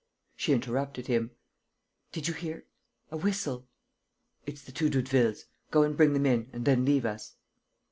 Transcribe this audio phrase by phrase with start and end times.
[0.35, 1.29] She interrupted him:
[2.11, 2.65] "Did you hear?
[3.11, 3.67] A whistle...."
[4.47, 5.45] "It's the two Doudevilles.
[5.69, 7.35] Go and bring them in; and then leave us."